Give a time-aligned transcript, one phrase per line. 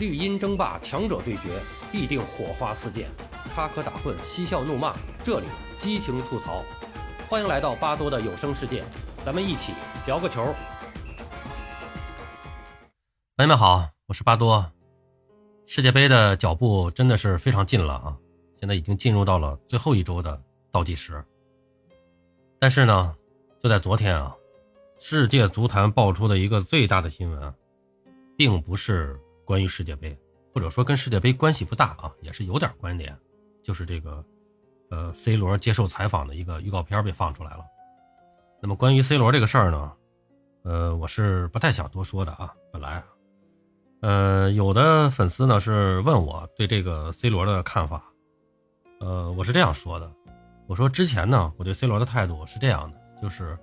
[0.00, 1.60] 绿茵争霸，强者对决，
[1.92, 3.04] 必定火花四溅；
[3.54, 5.46] 插科打诨，嬉笑怒骂，这里
[5.76, 6.64] 激情吐槽。
[7.28, 8.82] 欢迎来到巴多的有声世界，
[9.26, 9.74] 咱们一起
[10.06, 10.42] 聊个球。
[13.36, 14.64] 朋友们好，我是巴多。
[15.66, 18.16] 世界杯的脚步真的是非常近了啊！
[18.58, 20.40] 现在已经进入到了最后一周的
[20.70, 21.22] 倒计时。
[22.58, 23.14] 但是呢，
[23.62, 24.34] 就在昨天啊，
[24.98, 27.54] 世界足坛爆出的一个最大的新闻，
[28.34, 29.20] 并不是。
[29.50, 30.16] 关于世界杯，
[30.54, 33.12] 或者说跟世界杯关系不大啊，也是有点关联，
[33.64, 34.24] 就是这个，
[34.90, 37.64] 呃，C 罗接受采访的一个预告片被放出来了。
[38.62, 39.92] 那么关于 C 罗这个事儿呢，
[40.62, 42.54] 呃，我是不太想多说的啊。
[42.72, 43.02] 本来，
[44.02, 48.04] 呃，有的粉丝呢是问我对这个 C 罗的看法，
[49.00, 50.08] 呃，我是这样说的，
[50.68, 53.58] 我说之前呢，我对 C 罗的态度是这样的，就是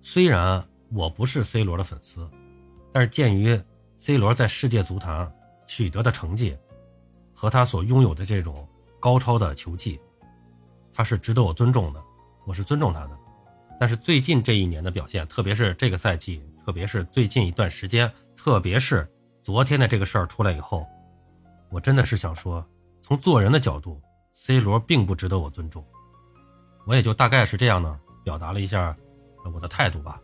[0.00, 2.26] 虽然我不是 C 罗的粉丝，
[2.90, 3.60] 但是鉴于
[4.06, 5.28] C 罗在世界足坛
[5.66, 6.56] 取得的成绩，
[7.34, 8.64] 和他所拥有的这种
[9.00, 10.00] 高超的球技，
[10.92, 12.00] 他是值得我尊重的，
[12.44, 13.18] 我是尊重他的。
[13.80, 19.12] 但是最近这一年的表现，特别是这个赛季，特别是最近一段时间，特别是
[19.42, 20.86] 昨天的这个事儿出来以后，
[21.68, 22.64] 我真的是想说，
[23.00, 25.84] 从做人的角度，C 罗并不值得我尊重。
[26.86, 28.96] 我也就大概是这样呢，表达了一下
[29.52, 30.20] 我的态度吧。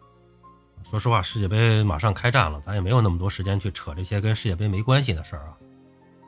[0.84, 5.56] 说实话，世界杯马上开战了，咱也没有那么多时间去扯这些跟世界杯没关系的事儿啊，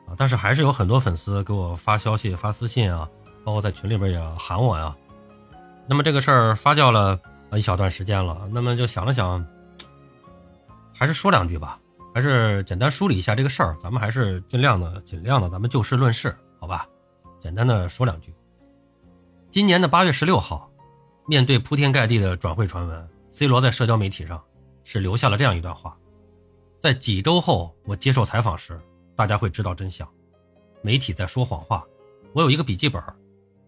[0.07, 0.15] 啊！
[0.17, 3.07] 但是还是有很多粉丝给我发消息、发私信啊，
[3.43, 4.95] 包括在群里边也喊我呀。
[5.87, 7.19] 那么这个事儿发酵了
[7.53, 9.45] 一小段时间了，那么就想了想，
[10.93, 11.79] 还是说两句吧，
[12.13, 13.77] 还是简单梳理一下这个事儿。
[13.79, 16.87] 咱们还是尽量的、尽量的，咱们就事论事，好吧？
[17.39, 18.33] 简单的说两句。
[19.51, 20.67] 今年的八月十六号，
[21.27, 23.07] 面对铺天盖地的转会传闻。
[23.35, 24.41] C 罗在社交媒体上
[24.85, 25.97] 是留下了这样一段话：
[26.79, 28.79] 在几周后我接受采访时，
[29.13, 30.09] 大家会知道真相。
[30.81, 31.85] 媒体在说谎话。
[32.31, 33.03] 我有一个笔记本，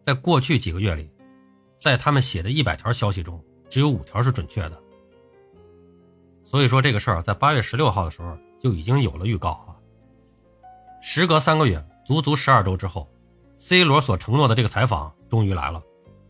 [0.01, 1.11] 在过去几个月里，
[1.75, 4.81] 在他们写的一百条消息中，只有五条是准确的。
[6.43, 9.75] 所以说这个事儿在八月十六号的时候就已经有了预告啊。
[11.01, 13.05] 时隔三个月，足足十二周之后
[13.57, 15.83] ，C 罗所承诺的这个采访终于来了，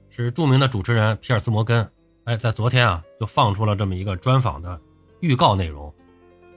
[0.10, 1.88] 是著名的主持人皮尔斯摩根。
[2.28, 4.78] 哎，在昨天啊，就放出了这么一个专访的
[5.22, 5.94] 预告内容。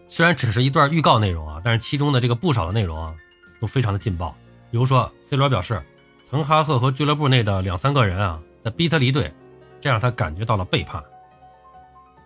[0.08, 3.14] 虽然只是一段预告内容啊，但是其中的这个不少的内容啊，
[3.60, 4.34] 都非常的劲爆。
[4.72, 5.80] 比如说，C 罗表示，
[6.28, 9.32] 滕哈赫和俱乐部内的两三个人啊，在逼他离队，
[9.80, 11.00] 这让他感觉到了背叛。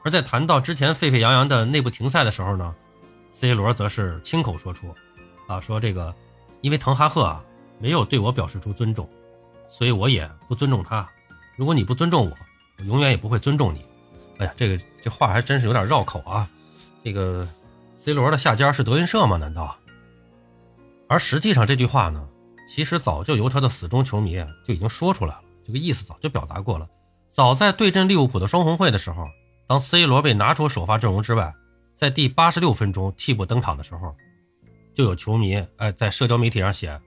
[0.02, 2.74] 而在谈到之前沸沸扬扬的内部停赛的时候呢
[3.30, 4.94] ，C 罗则是亲口说出，
[5.48, 6.14] 啊，说这个，
[6.62, 7.44] 因为滕哈赫啊
[7.78, 9.06] 没有对我表示出尊重，
[9.68, 11.06] 所以我也不尊重他。
[11.56, 12.34] 如果你不尊重我。
[12.78, 13.84] 我永远也不会尊重你。
[14.38, 16.48] 哎呀，这个这话还真是有点绕口啊。
[17.02, 17.46] 这个
[17.96, 19.36] C 罗的下家是德云社吗？
[19.36, 19.76] 难道？
[21.06, 22.26] 而实际上这句话呢，
[22.66, 26.88] 其实早就由他的死忠球迷就已经说出来了，这个意思早就表达过了。
[27.28, 29.28] 早在对阵利物浦的双红会的时候，
[29.66, 31.54] 当 C 罗被拿出首发阵容之外，
[31.94, 34.14] 在第八十六分钟替补登场的时候，
[34.94, 37.00] 就有球迷哎在社交媒体上写，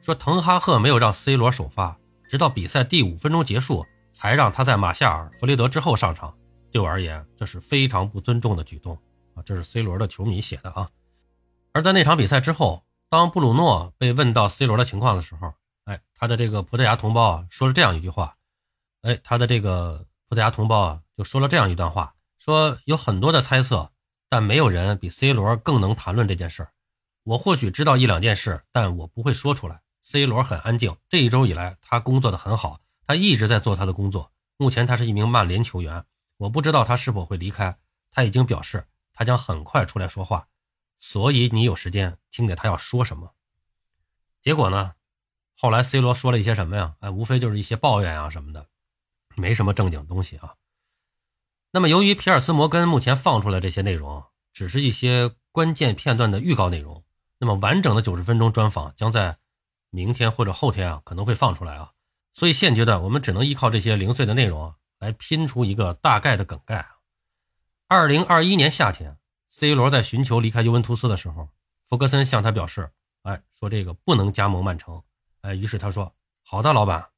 [0.00, 1.96] 说滕哈赫没有让 C 罗首发，
[2.28, 3.84] 直到比赛第五分钟结束。
[4.20, 6.36] 才让他在马夏尔、弗雷德之后上场，
[6.70, 8.94] 对我而言，这是非常不尊重的举动
[9.34, 9.40] 啊！
[9.46, 10.90] 这是 C 罗的球迷写的啊。
[11.72, 15.54] 而在那场比赛之后，当布鲁诺被问到 C 罗的情况的时候，
[15.86, 18.36] 哎，他的这个葡萄牙同胞啊说了这样一句话，
[19.00, 23.90] 哎，他的这个葡萄牙同胞啊就说了这样一段话，说有很多的猜测，
[24.28, 26.72] 但没有人比 C 罗更能谈论这件事儿。
[27.24, 29.80] 我或许知道一两件事，但我不会说出来。
[30.02, 32.80] C 罗很安静，这一周以来他工作的很好。
[33.10, 34.30] 他一直在做他的工作。
[34.56, 36.04] 目前他是一名曼联球员，
[36.36, 37.76] 我不知道他是否会离开。
[38.12, 40.46] 他已经表示他将很快出来说话，
[40.96, 43.34] 所以你有时间听听他要说什么。
[44.40, 44.94] 结果呢？
[45.56, 46.94] 后来 C 罗说了一些什么呀？
[47.00, 48.68] 哎，无非就是一些抱怨啊什么的，
[49.34, 50.54] 没什么正经东西啊。
[51.72, 54.22] 那么由于皮尔斯摩根目前放出来这些内容，
[54.52, 57.02] 只是一些关键片段的预告内容，
[57.38, 59.38] 那么完整的九十分钟专访将在
[59.90, 61.90] 明天或者后天啊可能会放出来啊。
[62.32, 66.86] 所以现阶段我们只能依靠这些零碎的内容来拼出一个大概的梗概。
[67.88, 69.18] 二零二一年夏天
[69.48, 71.48] ，C 罗在寻求离开尤文图斯的时候，
[71.84, 72.92] 弗格森向他表示
[73.22, 75.02] ：“哎，说这个不能加盟曼城。”
[75.42, 77.08] 哎，于是他说：“好的，老板。”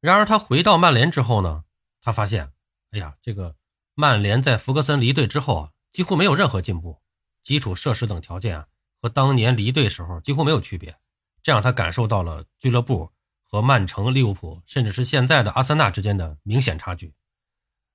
[0.00, 1.64] 然而他回到曼联之后呢，
[2.02, 2.52] 他发现，
[2.90, 3.56] 哎呀，这个
[3.94, 7.00] 曼联在弗格森离队之后啊，几乎没有任何进步，
[7.42, 8.66] 基础设施等条件啊，
[9.00, 10.94] 和当年离队时候几乎没有区别，
[11.42, 13.10] 这让他感受到了俱乐部。
[13.54, 17.14] 和曼城、利物浦，甚至是现在的阿森纳之间的明显差距，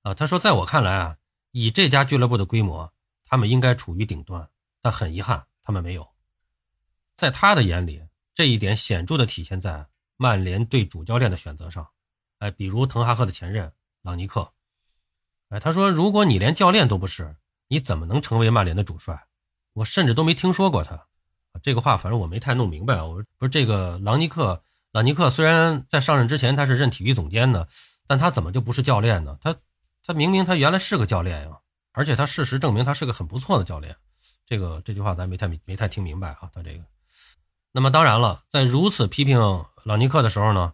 [0.00, 1.18] 啊，他说，在我看来啊，
[1.50, 2.90] 以这家俱乐部的规模，
[3.26, 4.48] 他们应该处于顶端，
[4.80, 6.08] 但很遗憾，他们没有。
[7.12, 8.02] 在他的眼里，
[8.32, 9.86] 这一点显著的体现在
[10.16, 11.86] 曼联对主教练的选择上。
[12.38, 13.70] 哎，比如滕哈赫的前任
[14.00, 14.50] 朗尼克，
[15.50, 17.36] 哎，他说：“如果你连教练都不是，
[17.68, 19.26] 你怎么能成为曼联的主帅？
[19.74, 21.06] 我甚至都没听说过他。”
[21.60, 23.02] 这个话反正我没太弄明白。
[23.02, 27.68] 我不是这个朗尼克，朗尼克虽然在上任之前他是任体育总监的，
[28.06, 29.38] 但他怎么就不是教练呢？
[29.40, 29.54] 他
[30.04, 31.58] 他明明他原来是个教练呀，
[31.92, 33.96] 而且他事实证明他是个很不错的教练。
[34.44, 36.84] 这个这句话咱没太没太听明白啊，他这个。
[37.72, 39.38] 那么当然了，在如此批评
[39.84, 40.72] 朗尼克的时候呢？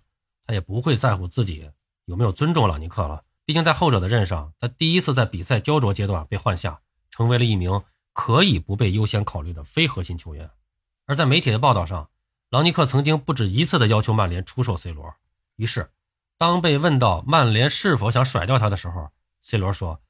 [0.49, 1.69] 他也不会在乎自己
[2.05, 6.79] 有没有尊重朗尼克了，毕竟在后者的任上，他第一次在比赛焦灼阶段被换下，
[7.11, 7.83] 成为了一名
[8.13, 10.49] 可以不被优先考虑的非核心球员。
[11.05, 12.09] 而在媒体的报道上，
[12.51, 15.15] 朗尼克曾经不止一次的要求曼联出售 C 罗。
[15.57, 15.91] 于是，
[16.39, 19.11] 当被问到曼联是否想甩掉他的时候
[19.41, 20.01] ，C 罗说：“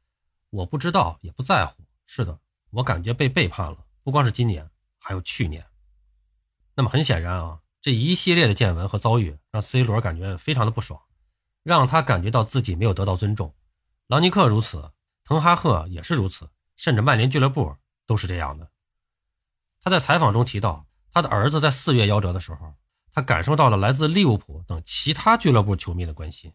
[0.51, 1.83] 我不知道，也不在乎。
[2.05, 2.39] 是的，
[2.71, 4.69] 我感觉被背叛了，不光是今年，
[4.99, 5.65] 还有去年。”
[6.77, 7.61] 那么很显然啊。
[7.81, 11.01] 这一系列的见闻和遭遇让 C 罗感觉非常的不爽，
[11.63, 13.55] 让他感觉到自己没有得到尊重。
[14.09, 14.91] 朗尼克如此，
[15.23, 18.69] 滕哈赫也是如此，甚至曼联俱乐部都是这样的。
[19.81, 20.86] 他在采访中提到，
[21.17, 22.75] 他的儿子在四月夭折的时候，
[23.11, 26.53] 他感受到了来自利物浦等其他俱乐部球迷的关心。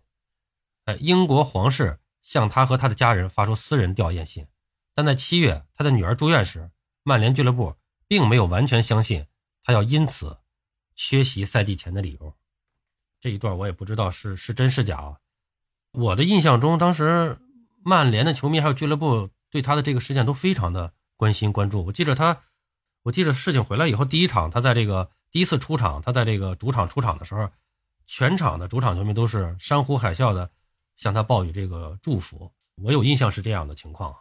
[0.86, 4.46] 哎，英国皇室向他和他的家人发出私人吊唁信，
[4.94, 6.70] 但在七月他的女儿住院时，
[7.02, 7.76] 曼联俱乐部
[8.08, 9.26] 并没有完全相信
[9.64, 10.38] 他要因此。
[10.94, 12.36] 缺席赛季前的理由，
[13.20, 15.18] 这一段我也不知道是是真是假。
[15.94, 17.40] 我的印象中，当时
[17.84, 21.88] 曼联的球迷还有俱乐部对他的这个事件都非常的关心关注。
[21.88, 22.44] 我记得他，
[23.04, 27.50] 我记得事情回来以后，第一场他在这个第一次出场，他在这个主场出场的时候，
[28.06, 30.50] 全场的主场球迷都是山呼海啸的
[30.96, 32.52] 向他报以这个祝福。
[32.76, 34.20] 我有印象是这样的情况啊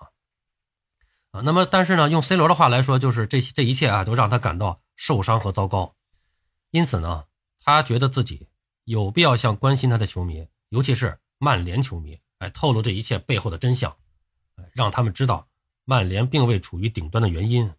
[1.32, 1.40] 啊。
[1.44, 5.94] 那么，但是呢，用 C 罗的话来说，就是这这一切啊，都让他感到受伤和糟糕。
[6.70, 7.26] 因此呢，
[7.60, 8.48] 他觉得自己
[8.84, 13.94] 有必要向关心他的球迷，尤其是曼联球迷，哎，透露这一切背后的真相，
[14.56, 15.46] 哎，让他们知道
[15.84, 17.70] 曼联并未处于顶端的原因。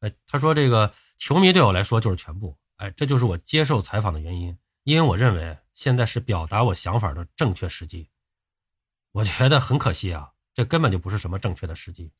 [0.00, 8.10] 哎，他说这个球迷对我来说就是全部，哎，这就是我接受采访的原因，因为我认为现在是表达我想法的正确时机。
[9.12, 12.12] 我觉得很可惜啊，这根本就不是什么正确的时机。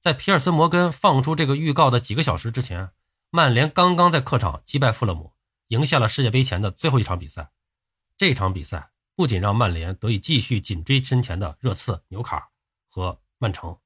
[0.00, 2.90] 在皮尔斯摩根放出这个预告的几个小时之前。
[3.30, 5.32] 曼联刚刚在客场击败富勒姆，
[5.66, 7.50] 赢下了世界杯前的最后一场比赛。
[8.16, 12.50] 这场比赛不仅让曼联得以继续紧追身前的热刺、纽卡
[12.88, 13.76] 和曼城，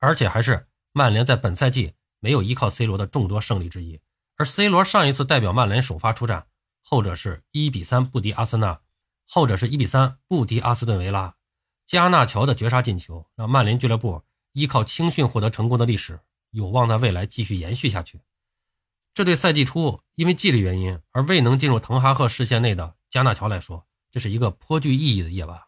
[0.00, 4.00] 而且还是曼联在本赛季没有依靠 C 罗的众多胜利之一。
[4.36, 6.46] 而 C 罗上一次代表曼联首发出战，
[6.82, 8.80] 后者是一比三不敌阿森纳，
[9.26, 11.34] 后者是一比三不敌阿斯顿维拉。
[11.86, 14.22] 加纳乔的绝杀进球让曼联俱乐部
[14.52, 16.20] 依靠青训获得成功的历史
[16.50, 18.20] 有望在未来继续延续下去。
[19.14, 25.60] 这对赛季初因为纪律原因而未能进入滕哈赫视线内的加纳乔来说，这是一个颇具意义的夜晚。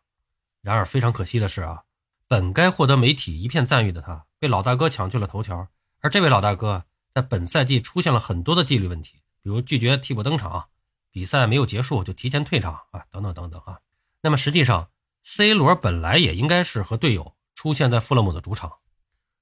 [0.63, 1.83] 然而非常可惜的是啊，
[2.29, 5.69] 本该获得媒体一片赞誉的他，被老大哥抢去了头条。
[6.01, 10.69] 而这位老大哥在本赛季出现了很多的纪律问题，比如拒绝替补登场，
[11.11, 13.79] 比赛没有结束就提前退场啊，等等等等啊。
[14.23, 14.91] 那么实际上
[15.23, 18.73] ，C 罗本来也应该是和队友出现在富勒姆的主场。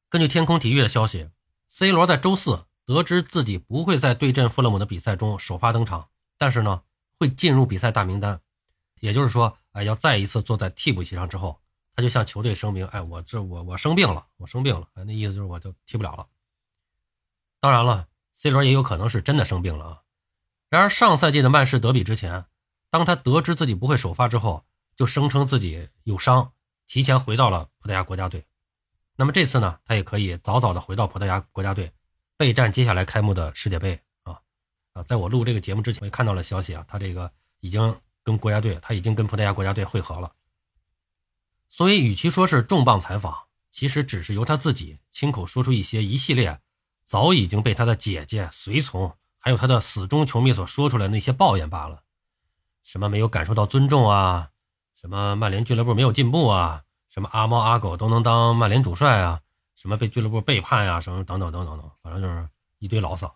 [0.08, 1.28] 根据天空体育的消息
[1.68, 2.64] ，C 罗在周四。
[2.88, 6.80] 得知自己不会在对阵富勒姆的比赛中首发登场，但是呢，
[7.20, 8.40] 会进入比赛大名单，
[9.00, 11.60] 也就是说，哎，要再一次坐在替补席上之后，
[11.94, 16.26] 他就向球队声明，哎，我这我我生病了，我生病了，那意思就是我就踢不了了。
[17.60, 20.02] 当然了，C 罗也有可能是真的生病了啊。
[20.68, 22.44] 然而上赛季的曼市德比之前，
[22.90, 24.64] 当他得知自己不会首发之后，
[24.96, 26.52] 就声称自己有伤，
[26.86, 28.44] 提前回到了葡萄牙国家队。
[29.16, 31.92] 那么这次呢，他也可以早早的回到葡萄牙国家队。
[32.36, 34.38] 备战接下来开幕的世界杯啊
[34.92, 35.02] 啊！
[35.02, 40.30] 在我录这个节目之前，我也看到了消息啊，他这个已经跟国家队，他已经跟葡萄牙国家队会合了。
[41.66, 43.36] 所以，与其说是重磅采访，
[43.72, 46.60] 其实只是由他自己亲口说出一些一系列
[47.08, 52.02] 早已经被他的姐姐、随从，还有他的死忠球迷所说出来那些抱怨罢了。
[52.82, 54.50] 什么没有感受到尊重啊？
[54.94, 56.82] 什么曼联俱乐部没有进步啊？
[57.08, 59.40] 什么阿猫阿狗都能当曼联主帅啊？
[59.74, 61.00] 什么被俱乐部背叛呀？
[61.00, 62.46] 什么等等等等等，反正就是
[62.78, 63.34] 一堆牢骚。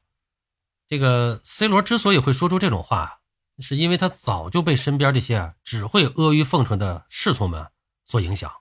[0.86, 3.20] 这个 C 罗之所以会说出这种话，
[3.60, 7.70] 是因为他早就被身边这些只会阿谀奉承的侍从们
[8.04, 8.52] 所影响，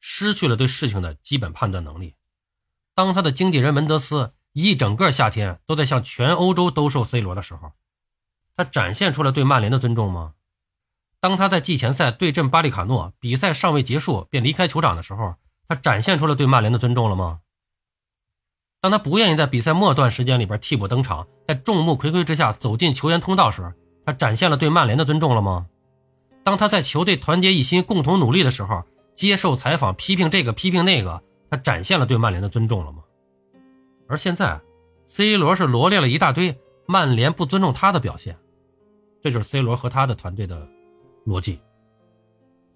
[0.00, 2.16] 失去了对事情的基本判断能力。
[2.98, 7.70] 当他的经纪人门德斯一整个夏天都在向全欧洲兜售 C 罗的时候，
[8.56, 10.32] 他展现出了对曼联的尊重吗？
[11.20, 15.36] 当他在季前赛对阵巴利卡诺，比赛尚未结束便离开球场的时候。
[15.68, 17.38] 他展现出了对曼联的尊重了吗？
[18.80, 23.72] 当他不愿意在比赛末段时间里边替补登场，在众目睽睽之下走进球员通道时，
[24.04, 25.68] 他展现了对曼联的尊重了吗？
[26.42, 28.82] 当他在球队团结一心、共同努力的时候，
[29.14, 33.02] 接受采访批评这个批评那个，他展现了对曼联的尊重了吗？
[34.08, 34.60] 而现在
[35.04, 38.36] ，C 罗是罗列了一大堆曼联不尊重他的表现，
[39.22, 40.68] 这就是 C 罗和他的团队的
[41.26, 41.60] 逻辑。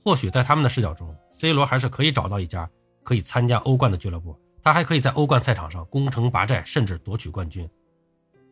[0.04, 2.68] 或许在他们的视角中，C 罗还是可以找到一家
[3.02, 4.38] 可以参加欧冠的俱乐部。
[4.64, 7.68] 他还可以在欧冠赛场上攻城拔寨，甚至夺取冠军。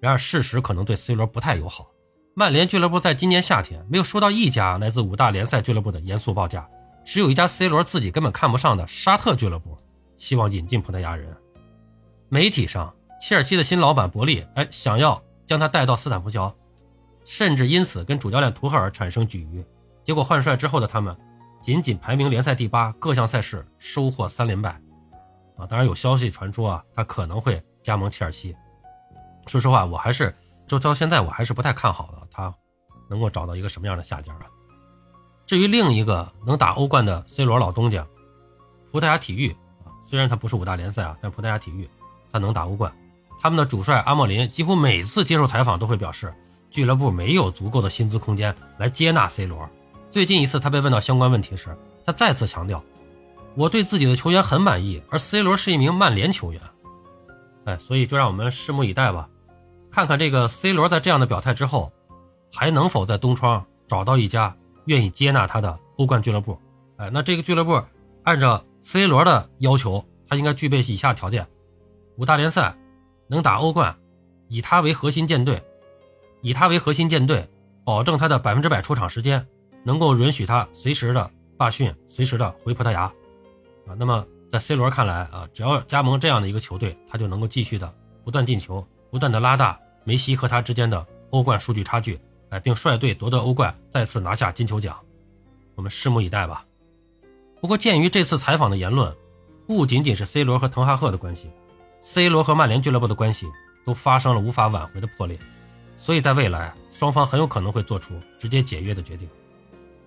[0.01, 1.89] 然而，事实可能对 C 罗不太友好。
[2.35, 6.69] 曼联俱乐部在今年夏天没有收到一家来自五大联赛俱乐部的严肃报价，
[7.05, 9.77] 只有一家 C 罗自己根本看不上的沙特俱乐部
[10.21, 11.35] 希望引进葡萄牙人。
[12.29, 16.55] 媒体上，切尔西的新老板伯利哎想要将他带到斯坦福桥，
[17.25, 19.65] 甚至因此跟主教练图赫尔产生龃龉。
[20.05, 21.17] 结果换帅之后的他们，
[21.63, 24.79] 仅仅排名联赛第八，各项赛事收获三连败。
[25.57, 28.55] 啊，当然有消息传出啊，他可能会加盟切尔西。
[29.47, 30.35] 说实话，我还是
[30.67, 32.55] 就到现在我还是不太看好的，他
[33.09, 34.45] 能够找到一个什么样的下家啊？
[35.47, 38.07] 至于另一个能打欧冠的 C 罗老东家，
[38.93, 39.57] 葡萄牙体育，
[40.11, 41.89] 虽然他不是五大联赛啊，但葡萄牙体育
[42.33, 42.93] 他能打欧冠。
[43.41, 46.35] 他们的主帅阿莫林几乎每次接受采访都会表示，
[46.69, 49.71] 俱乐部没有足够的薪资空间来接纳 C 罗。
[50.11, 51.69] 最近一次他被问到相关问题时，
[52.05, 52.83] 他再次强调。
[53.55, 56.61] 我对自己的球员很满意，而 C 罗是一名曼联球员，
[57.67, 59.29] 哎，所以就让我们拭目以待吧，
[59.93, 61.93] 看看这个 C 罗在这样的表态之后，
[62.53, 66.59] 还能否在东窗找到一家愿意接纳他的欧冠俱乐部？
[66.97, 67.81] 哎，那这个俱乐部
[68.25, 71.47] 按照 C 罗的要求，他应该具备以下条件：
[72.17, 72.75] 五大联赛
[73.29, 73.95] 能打欧冠，
[74.49, 75.63] 以他为核心舰队，
[76.41, 77.49] 以他为核心舰队，
[77.85, 79.47] 保证他的百分之百出场时间，
[79.85, 83.03] 能够允许他随时的罢训，随时的回葡萄牙。
[83.87, 87.93] 啊，那么在 C 罗看来啊，只要加盟这样的一个球队，他就能够继续的
[88.25, 92.19] 不断进球，不断的拉大梅西和他之间的欧冠数据差距，
[92.49, 94.99] 哎，并率队夺得欧冠，再次拿下金球奖。
[95.75, 96.65] 我们拭目以待吧。
[97.61, 99.15] 不过，鉴于这次采访的言论，
[99.67, 101.51] 不仅仅是 C 罗和滕哈赫的关系
[102.01, 103.47] ，C 罗和曼联俱乐部的关系
[103.85, 105.39] 都发生了无法挽回的破裂，
[105.97, 109.29] 所以在未来，双方很有可能会做出直接解约的决定。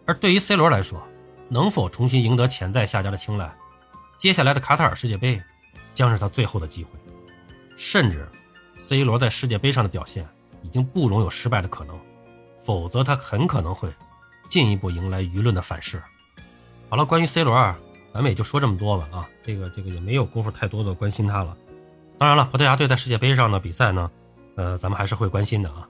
[0.05, 1.01] 而对于 C 罗来说，
[1.47, 3.53] 能否重新赢得潜在下家的青睐？
[4.17, 5.39] 接下来的卡塔尔世界杯
[5.93, 6.89] 将是他最后的机会，
[7.77, 8.27] 甚至
[8.79, 10.27] C 罗在世界杯上的表现
[10.63, 11.99] 已经不容有失败的可能，
[12.57, 13.93] 否则他很可能会
[14.49, 16.01] 进一步迎来舆论的反噬。
[16.93, 17.55] 好了，关于 C 罗，
[18.13, 21.57] 咱们也就说这么多吧啊，这个这个也没有功夫太多的关心他了。
[22.19, 24.11] 当然了，葡萄牙队在世界杯上的比赛呢，
[24.57, 25.89] 呃，咱们还是会关心的啊。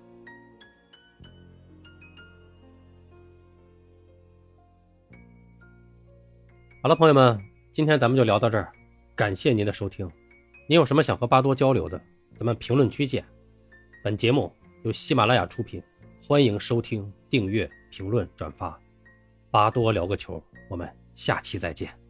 [6.81, 7.37] 好了，朋友们。
[7.73, 8.71] 今天咱们就聊到这儿，
[9.13, 10.09] 感谢您的收听。
[10.69, 12.01] 您有什么想和巴多交流的，
[12.37, 13.25] 咱们评论区见。
[14.01, 14.49] 本节目
[14.83, 15.83] 由喜马拉雅出品，
[16.25, 18.79] 欢迎收听、订阅、评论、转发。
[19.53, 22.02] 巴多聊个球，我们下期再见。